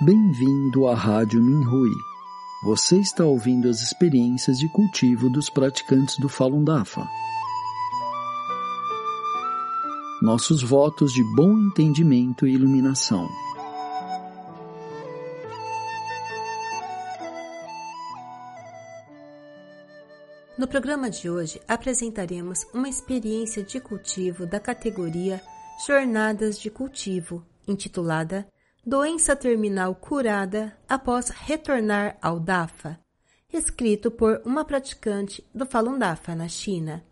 [0.00, 1.92] Bem-vindo à Rádio Minhui.
[2.64, 7.08] Você está ouvindo as experiências de cultivo dos praticantes do Falun Dafa.
[10.20, 13.28] Nossos votos de bom entendimento e iluminação.
[20.58, 25.40] No programa de hoje apresentaremos uma experiência de cultivo da categoria
[25.86, 28.44] Jornadas de Cultivo, intitulada
[28.86, 33.00] Doença Terminal Curada após retornar ao DAFA,
[33.50, 37.02] escrito por uma praticante do Falun Dafa na China.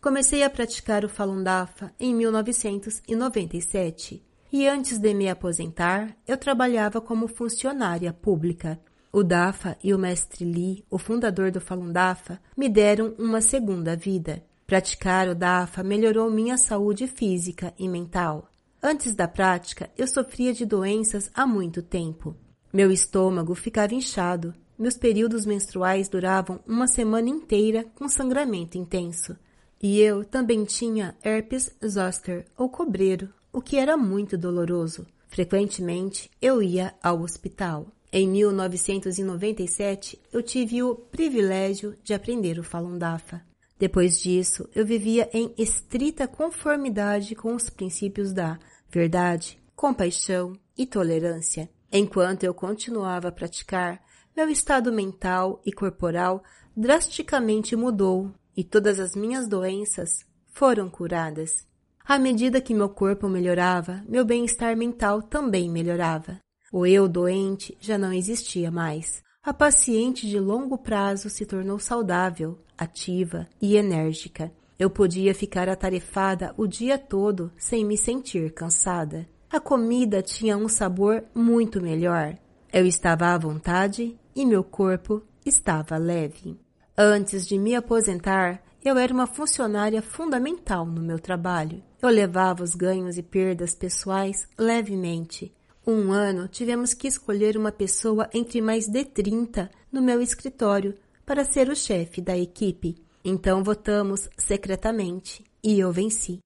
[0.00, 7.00] Comecei a praticar o Falun Dafa em 1997 e antes de me aposentar, eu trabalhava
[7.00, 8.78] como funcionária pública.
[9.12, 13.96] O Dafa e o mestre Li, o fundador do Falun Dafa, me deram uma segunda
[13.96, 14.44] vida.
[14.64, 18.48] Praticar o Dafa melhorou minha saúde física e mental.
[18.88, 22.36] Antes da prática, eu sofria de doenças há muito tempo.
[22.72, 29.36] Meu estômago ficava inchado, meus períodos menstruais duravam uma semana inteira com sangramento intenso.
[29.82, 35.04] E eu também tinha herpes zoster ou cobreiro, o que era muito doloroso.
[35.26, 37.88] Frequentemente eu ia ao hospital.
[38.12, 43.42] Em 1997, eu tive o privilégio de aprender o Falun Dafa.
[43.78, 48.58] Depois disso, eu vivia em estrita conformidade com os princípios da
[48.90, 51.68] verdade, compaixão e tolerância.
[51.92, 54.02] Enquanto eu continuava a praticar,
[54.36, 56.42] meu estado mental e corporal
[56.76, 61.66] drasticamente mudou e todas as minhas doenças foram curadas.
[62.04, 66.38] À medida que meu corpo melhorava, meu bem-estar mental também melhorava.
[66.72, 69.22] O eu doente já não existia mais.
[69.42, 74.52] A paciente de longo prazo se tornou saudável, ativa e enérgica.
[74.78, 79.26] Eu podia ficar atarefada o dia todo sem me sentir cansada.
[79.50, 82.36] A comida tinha um sabor muito melhor.
[82.72, 86.58] Eu estava à vontade e meu corpo estava leve.
[86.96, 91.82] Antes de me aposentar, eu era uma funcionária fundamental no meu trabalho.
[92.02, 95.54] Eu levava os ganhos e perdas pessoais levemente
[95.86, 101.44] um ano tivemos que escolher uma pessoa entre mais de 30 no meu escritório para
[101.44, 102.96] ser o chefe da equipe.
[103.28, 106.38] Então votamos secretamente e eu venci.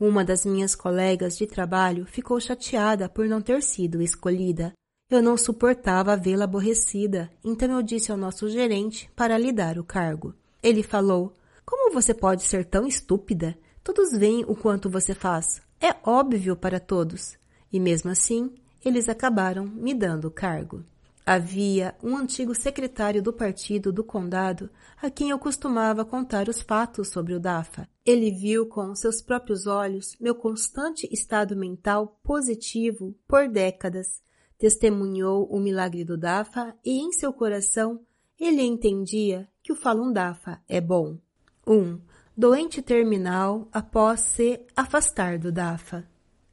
[0.00, 4.72] Uma das minhas colegas de trabalho ficou chateada por não ter sido escolhida.
[5.10, 9.84] Eu não suportava vê-la aborrecida, então eu disse ao nosso gerente para lhe dar o
[9.84, 10.32] cargo.
[10.62, 11.32] Ele falou:
[11.66, 13.58] Como você pode ser tão estúpida?
[13.82, 15.60] Todos veem o quanto você faz.
[15.80, 17.36] É óbvio para todos.
[17.72, 20.84] E mesmo assim, eles acabaram me dando o cargo.
[21.30, 27.08] Havia um antigo secretário do partido do condado a quem eu costumava contar os fatos
[27.08, 27.86] sobre o DAFA.
[28.02, 34.22] Ele viu com seus próprios olhos meu constante estado mental positivo por décadas,
[34.56, 38.00] testemunhou o milagre do DAFA e em seu coração
[38.40, 41.18] ele entendia que o Falun Dafa é bom.
[41.66, 41.74] 1.
[41.74, 42.00] Um,
[42.34, 46.08] doente terminal após se afastar do DAFA.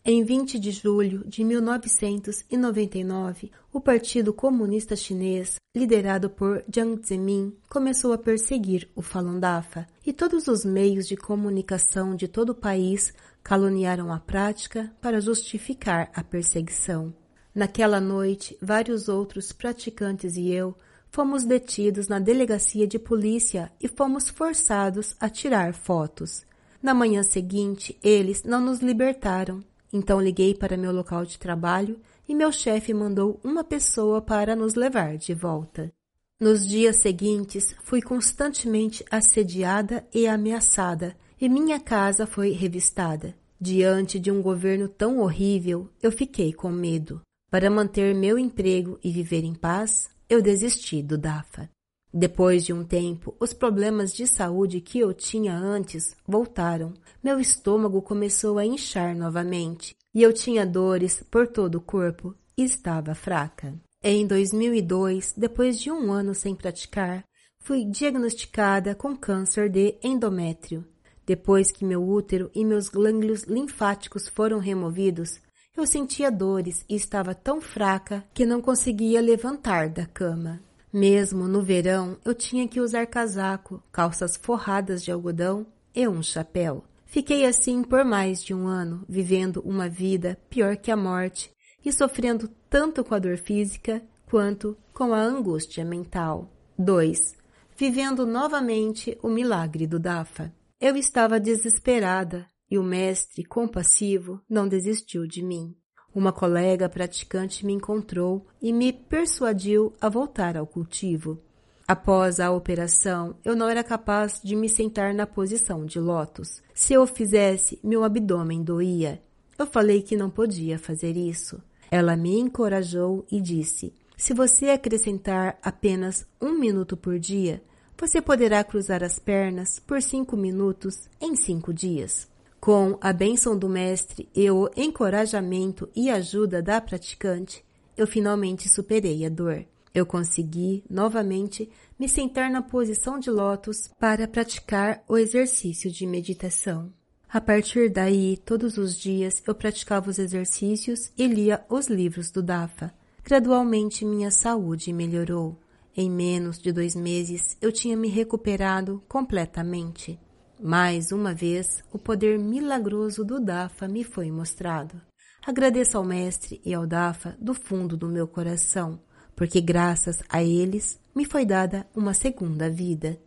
[0.08, 8.14] Em 20 de julho de 1999, o Partido Comunista Chinês, liderado por Jiang Zemin, começou
[8.14, 13.16] a perseguir o Falun Dafa e todos os meios de comunicação de todo o país
[13.42, 17.12] caluniaram a prática para justificar a perseguição.
[17.56, 20.76] Naquela noite, vários outros praticantes e eu
[21.10, 26.46] fomos detidos na delegacia de polícia e fomos forçados a tirar fotos.
[26.80, 29.64] Na manhã seguinte, eles não nos libertaram
[29.96, 31.98] então liguei para meu local de trabalho
[32.28, 35.92] e meu chefe mandou uma pessoa para nos levar de volta.
[36.38, 43.34] Nos dias seguintes, fui constantemente assediada e ameaçada, e minha casa foi revistada.
[43.60, 47.22] Diante de um governo tão horrível, eu fiquei com medo.
[47.50, 51.70] Para manter meu emprego e viver em paz, eu desisti do DAFA.
[52.18, 56.94] Depois de um tempo, os problemas de saúde que eu tinha antes voltaram.
[57.22, 62.64] Meu estômago começou a inchar novamente e eu tinha dores por todo o corpo e
[62.64, 63.76] estava fraca.
[64.02, 67.26] Em 2002, depois de um ano sem praticar,
[67.60, 70.88] fui diagnosticada com câncer de endométrio.
[71.26, 75.42] Depois que meu útero e meus glândulos linfáticos foram removidos,
[75.76, 80.64] eu sentia dores e estava tão fraca que não conseguia levantar da cama.
[80.96, 86.86] Mesmo no verão, eu tinha que usar casaco, calças forradas de algodão e um chapéu.
[87.06, 91.52] Fiquei assim por mais de um ano, vivendo uma vida pior que a morte
[91.84, 96.50] e sofrendo tanto com a dor física quanto com a angústia mental.
[96.80, 97.36] 2.
[97.76, 100.56] Vivendo novamente o milagre do Dafa.
[100.80, 105.76] Eu estava desesperada e o mestre compassivo não desistiu de mim.
[106.16, 111.38] Uma colega praticante me encontrou e me persuadiu a voltar ao cultivo.
[111.86, 116.64] Após a operação, eu não era capaz de me sentar na posição de lótus.
[116.74, 119.22] Se eu fizesse, meu abdômen doía.
[119.60, 121.62] Eu falei que não podia fazer isso.
[121.92, 127.62] Ela me encorajou e disse: Se você acrescentar apenas um minuto por dia,
[128.00, 132.34] você poderá cruzar as pernas por cinco minutos em cinco dias.
[132.66, 137.64] Com a bênção do mestre e o encorajamento e ajuda da praticante,
[137.96, 139.64] eu finalmente superei a dor.
[139.94, 141.70] Eu consegui, novamente,
[142.00, 146.92] me sentar na posição de lótus para praticar o exercício de meditação.
[147.32, 152.42] A partir daí, todos os dias eu praticava os exercícios e lia os livros do
[152.42, 152.92] Dafa.
[153.24, 155.56] Gradualmente minha saúde melhorou.
[155.96, 160.20] Em menos de dois meses eu tinha me recuperado completamente.
[160.60, 165.02] Mais uma vez, o poder milagroso do Dafa me foi mostrado.
[165.46, 169.00] Agradeço ao Mestre e ao Dafa do fundo do meu coração,
[169.36, 173.20] porque graças a eles me foi dada uma segunda vida.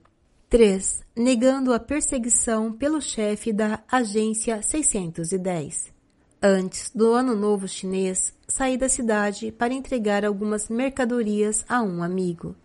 [0.48, 1.04] 3.
[1.14, 5.92] Negando a perseguição pelo chefe da Agência 610.
[6.42, 12.56] Antes do Ano Novo Chinês, saí da cidade para entregar algumas mercadorias a um amigo.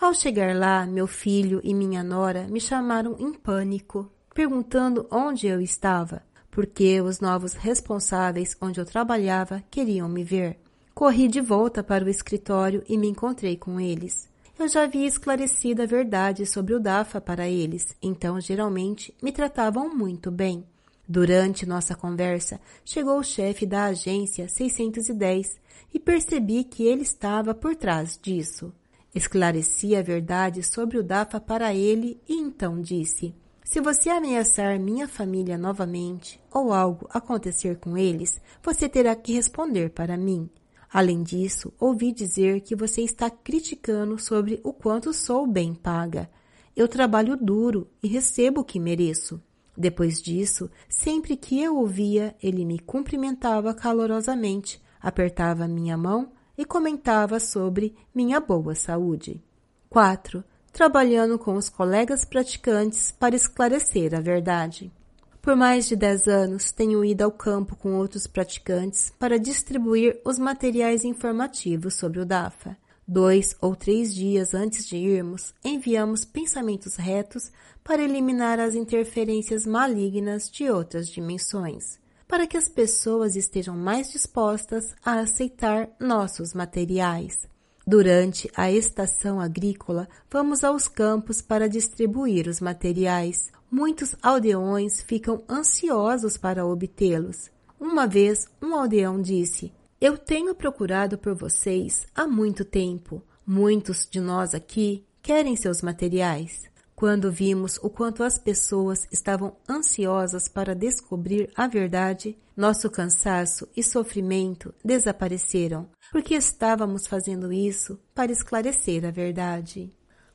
[0.00, 5.60] Ao chegar lá, meu filho e minha nora me chamaram em pânico, perguntando onde eu
[5.60, 10.58] estava, porque os novos responsáveis onde eu trabalhava queriam me ver.
[10.94, 14.26] Corri de volta para o escritório e me encontrei com eles.
[14.58, 19.94] Eu já havia esclarecido a verdade sobre o DAFA para eles, então geralmente me tratavam
[19.94, 20.64] muito bem.
[21.06, 25.60] Durante nossa conversa, chegou o chefe da agência 610
[25.92, 28.72] e percebi que ele estava por trás disso.
[29.14, 33.34] Esclareci a verdade sobre o Dafa para ele e então disse:
[33.64, 39.90] Se você ameaçar minha família novamente ou algo acontecer com eles, você terá que responder
[39.90, 40.48] para mim.
[40.92, 46.30] Além disso, ouvi dizer que você está criticando sobre o quanto sou bem paga.
[46.76, 49.42] Eu trabalho duro e recebo o que mereço.
[49.76, 57.40] Depois disso, sempre que eu ouvia, ele me cumprimentava calorosamente, apertava minha mão e comentava
[57.40, 59.42] sobre minha boa saúde.
[59.88, 60.44] 4.
[60.70, 64.92] Trabalhando com os colegas praticantes para esclarecer a verdade.
[65.40, 70.38] Por mais de 10 anos, tenho ido ao campo com outros praticantes para distribuir os
[70.38, 72.76] materiais informativos sobre o DAFA.
[73.08, 77.50] Dois ou três dias antes de irmos, enviamos pensamentos retos
[77.82, 81.98] para eliminar as interferências malignas de outras dimensões
[82.30, 87.48] para que as pessoas estejam mais dispostas a aceitar nossos materiais.
[87.84, 93.50] Durante a estação agrícola, vamos aos campos para distribuir os materiais.
[93.68, 97.50] Muitos aldeões ficam ansiosos para obtê-los.
[97.80, 103.20] Uma vez, um aldeão disse: Eu tenho procurado por vocês há muito tempo.
[103.44, 106.69] Muitos de nós aqui querem seus materiais.
[107.00, 113.82] Quando vimos o quanto as pessoas estavam ansiosas para descobrir a verdade, nosso cansaço e
[113.82, 119.90] sofrimento desapareceram, porque estávamos fazendo isso para esclarecer a verdade.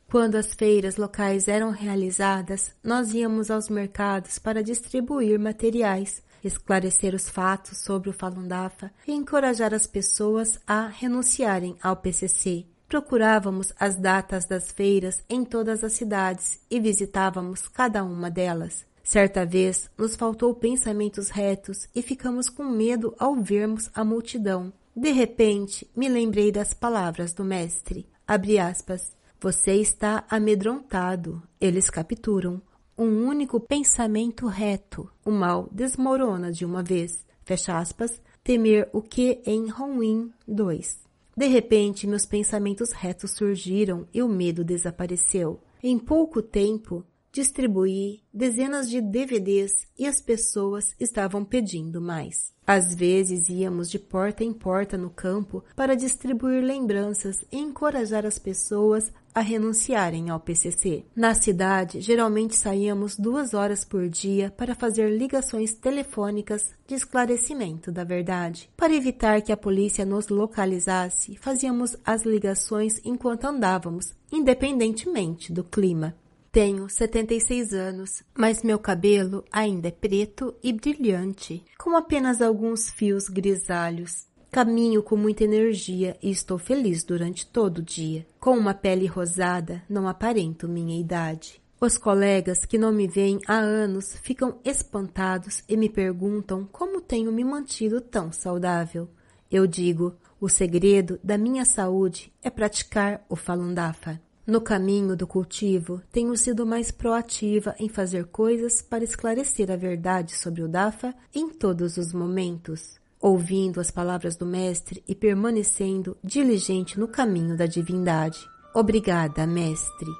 [0.10, 7.30] Quando as feiras locais eram realizadas, nós íamos aos mercados para distribuir materiais, esclarecer os
[7.30, 13.96] fatos sobre o Falun Dafa e encorajar as pessoas a renunciarem ao PCC, Procurávamos as
[13.96, 18.86] datas das feiras em todas as cidades e visitávamos cada uma delas.
[19.04, 24.74] Certa vez nos faltou pensamentos retos e ficamos com medo ao vermos a multidão.
[24.96, 28.08] De repente, me lembrei das palavras do mestre.
[28.28, 29.16] Abre aspas.
[29.40, 31.44] Você está amedrontado.
[31.60, 32.62] Eles capturam.
[32.98, 35.12] Um único pensamento reto.
[35.24, 37.26] O mal desmorona de uma vez.
[37.44, 38.22] Fecha aspas.
[38.44, 41.06] Temer o que em Ruim 2.
[41.38, 45.60] De repente, meus pensamentos retos surgiram e o medo desapareceu.
[45.84, 52.54] Em pouco tempo, distribuí dezenas de DVDs e as pessoas estavam pedindo mais.
[52.66, 58.40] Às vezes íamos de porta em porta no campo para distribuir lembranças e encorajar as
[58.40, 61.04] pessoas a renunciarem ao PCC.
[61.14, 68.06] Na cidade, geralmente saíamos duas horas por dia para fazer ligações telefônicas de esclarecimento da
[68.06, 68.70] verdade.
[68.78, 76.16] Para evitar que a polícia nos localizasse, fazíamos as ligações enquanto andávamos, independentemente do clima.
[76.56, 83.28] Tenho 76 anos, mas meu cabelo ainda é preto e brilhante, com apenas alguns fios
[83.28, 84.26] grisalhos.
[84.52, 88.26] Caminho com muita energia e estou feliz durante todo o dia.
[88.40, 91.62] Com uma pele rosada, não aparento minha idade.
[91.78, 97.34] Os colegas que não me veem há anos ficam espantados e me perguntam como tenho
[97.34, 99.10] me mantido tão saudável.
[99.52, 104.22] Eu digo, o segredo da minha saúde é praticar o Falun Dafa.
[104.48, 110.36] No caminho do cultivo, tenho sido mais proativa em fazer coisas para esclarecer a verdade
[110.36, 117.00] sobre o Dafa em todos os momentos, ouvindo as palavras do Mestre e permanecendo diligente
[117.00, 118.48] no caminho da divindade.
[118.72, 120.12] Obrigada, Mestre.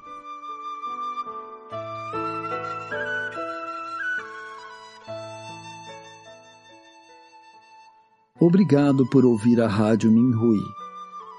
[8.40, 10.60] Obrigado por ouvir a Rádio Minhui.